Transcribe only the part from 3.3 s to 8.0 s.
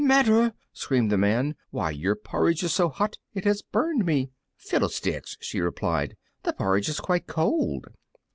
it has burned me." "Fiddlesticks!" she replied, "the porridge is quite cold."